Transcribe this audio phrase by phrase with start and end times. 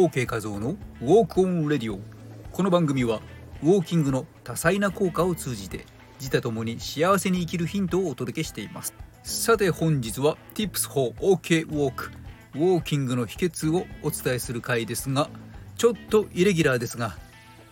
[0.00, 2.00] OK 画像のウォークオンレディオ。
[2.52, 3.20] この番組は
[3.62, 5.84] ウォーキングの多彩な効果を通じて
[6.18, 8.94] 自他ともに幸せに生きるヒントをお届けしています。
[9.22, 12.12] さて本日は Tips for OK Walk
[12.54, 15.28] ウォーキングの秘訣をお伝えする回ですが
[15.76, 17.18] ちょっとイレギュラーですが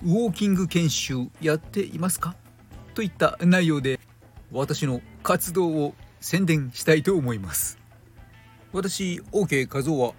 [0.03, 2.37] ウォーキング研修やっていますか？
[2.93, 3.99] といった内容で
[4.53, 7.79] 私の活動を宣伝したいと思います。
[8.74, 10.12] 私 OK 画像は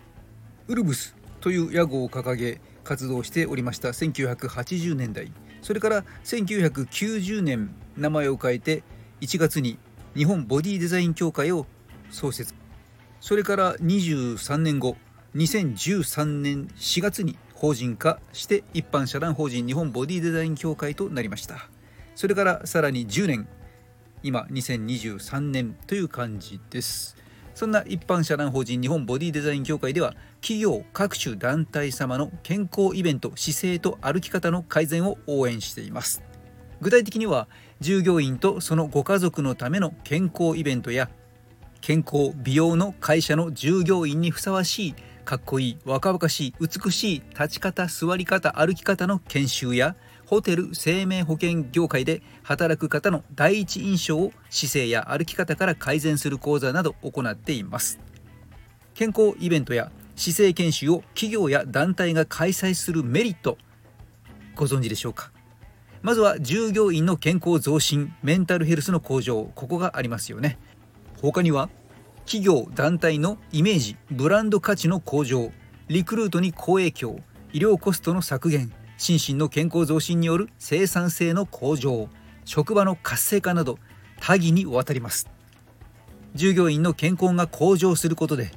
[0.67, 3.89] ウルブスという屋号を掲げ活動しておりました。
[3.89, 5.31] 1980年代。
[5.61, 8.83] それから1990年名前を変えて
[9.21, 9.77] 1月に
[10.15, 11.65] 日本ボディデザイン協会を
[12.09, 12.53] 創設。
[13.21, 14.95] それから23年後
[15.35, 21.69] 2013年4月に法人化して一般社団法人日本ボディデザイン協会となりました。
[22.15, 23.47] それからさらに10年
[24.23, 27.15] 今2023年という感じです。
[27.53, 36.23] そんな一般社団法人日本ボディデザイン協会では企業各種団体様の健康イベント姿勢と歩き方の改善を応援しています。
[36.81, 37.47] 具体的には
[37.81, 41.09] 従業員とそのご家族のための健康イベントや
[41.81, 49.95] 健康美容の会社の従業員にふさわしいかっこいい若々しい美しい立ち方座り方歩き方の研修や
[50.29, 57.99] ホテル生命保険業界で働く方の第一印象を姿勢や歩き方から改善する講座など行っています。
[58.93, 63.57] 健康イベントや姿勢研修を企業や団体が開催するメリット
[64.55, 65.31] ご存知でしょうか？
[66.03, 70.59] まずは従業員の健康増進メンタルヘルスの向上ここがありますよね。
[71.23, 71.71] 他には
[72.25, 75.51] 企業団体のイメージブランド価値の向上
[75.87, 77.19] リクルートに好影響
[77.51, 82.09] 医療コストの削減心身の健康増進による生産性の向上
[82.43, 83.79] 職場の活性化など
[84.19, 85.29] 多岐にわたります。
[86.35, 88.51] 従業員の健康が向上することで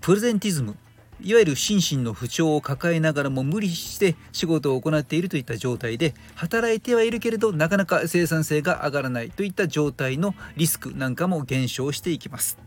[0.00, 0.76] プレゼンティズム
[1.20, 12.58] いわゆる心身の不調を抱えながらも無理して仕事を行っているといった状態で働いてはいるけれどなかなか生産性が上がらないといった状態のリスクなんかも減少していきます。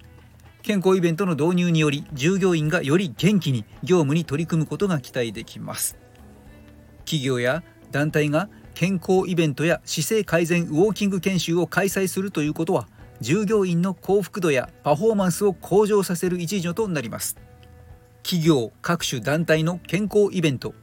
[0.62, 6.06] 健康イベントの導入により従業員がより元気に業務に取り組むことが期待できます。
[7.07, 12.90] 企業や団体が健康イベントや姿勢改善ウォーキング研修を開催するということは
[13.22, 17.38] 従業員の幸福度やパフォーマンスを向上させる一助となります。
[18.23, 20.73] 企業各種団体の健康イベント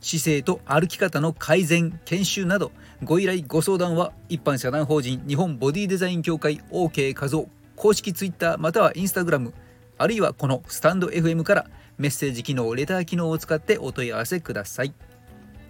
[0.00, 2.72] 姿勢と歩き方の改善研修など
[3.04, 7.46] ご依頼ご相談は一般社団法人日本ボディデザイン協会 OK 画像
[7.76, 9.52] 公式 Twitter または Instagram
[9.96, 11.66] あるいはこのスタンド FM から
[11.98, 14.92] メッセージ機能レター機能を使ってお問い合わせください。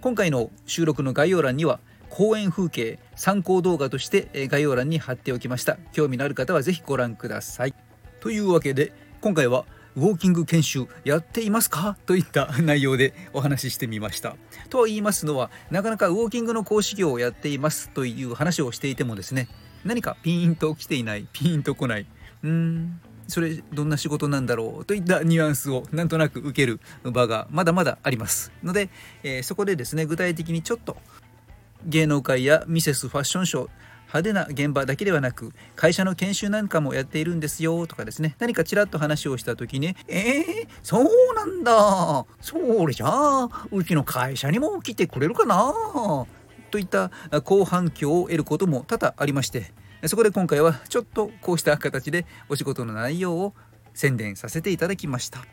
[0.03, 5.77] 今回の収録の概要欄には公園風景参考動画として概要欄に貼っておきました。
[5.93, 7.73] 興味のある方は是非ご覧ください。
[8.19, 9.63] というわけで今回は
[9.95, 11.95] ウォーキング研修やっていますか？
[12.05, 14.35] といった 内容でお話ししてみました。
[14.69, 19.47] とは言いますのはなかなかウォーキングの講師業をやっていますという話をしていてもですね
[19.85, 22.05] 何かピーンと来ていないピーンと来ない。
[22.43, 22.99] うーん。
[23.27, 28.89] それどんな仕事なんだろうといったニュアンスをなんとなく受ける場がまだまだありますので、
[29.23, 30.97] えー、そこでですね具体的にちょっと
[31.85, 33.69] 芸能界やミセスファッションショー
[34.13, 41.05] 派手な現場だけではなく会社の研修なんかもやっているんですよとかですね何かちらっと話をした時に「えー、そう
[41.35, 45.73] なんだそれじゃあうちの会社にも来てくれるかな?」
[46.69, 47.11] といった
[47.43, 49.71] 好反響を得ることも多々ありまして
[50.07, 53.53] そこで今回はちょっとこうした形でお仕事の内容を
[53.93, 55.45] 宣伝させていただきました。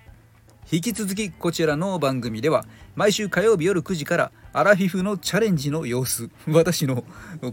[0.73, 7.03] 引き続きこちらの番組では毎週火曜日夜9時からアラフィフのチャレンジの様子私の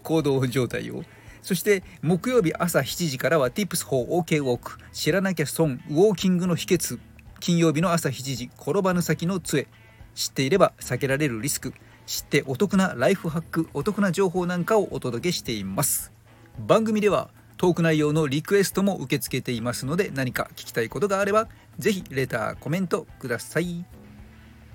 [0.04, 1.04] 行動状態を
[1.42, 7.00] そして木曜日朝7時からは Tips for OK Walk 知らなきゃ損ウォーキングの秘訣
[7.40, 9.68] 金曜日の朝7時転ばぬ先の杖
[10.14, 11.74] 知っていれば避けられるリスク
[12.06, 16.17] 知ってお得なライフハックお得な情報なんかをお届けしています。
[16.60, 23.86] 番組ではトーク内容のリクエストも受け付けていますので何か聞きたいことがあれば是非レターコメントください。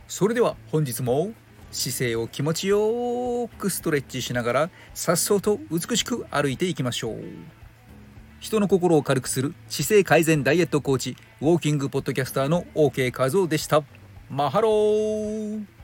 [0.08, 1.32] それでは本日も
[1.70, 7.22] 姿勢を気持ちよくストレッチしながらさっそうと美しく歩いていきましょう。
[8.40, 13.82] 人の心を軽くする姿勢改善ダイエットコーチウォーキングポッドキャスターの OK 画像でした。
[14.28, 15.81] マハロー。